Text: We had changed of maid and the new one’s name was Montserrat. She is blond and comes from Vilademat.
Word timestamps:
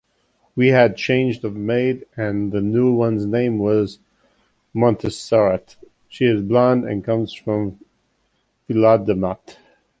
We 0.55 0.69
had 0.69 0.97
changed 0.97 1.45
of 1.45 1.55
maid 1.55 2.07
and 2.17 2.51
the 2.51 2.59
new 2.59 2.91
one’s 2.91 3.25
name 3.27 3.59
was 3.59 3.99
Montserrat. 4.73 5.75
She 6.09 6.25
is 6.25 6.41
blond 6.41 6.85
and 6.85 7.03
comes 7.03 7.33
from 7.35 7.77
Vilademat. 8.67 9.57